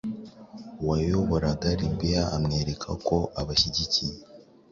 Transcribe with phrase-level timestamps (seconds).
[0.87, 4.15] wayoboraga Libya, amwereka ko abashyigikiye.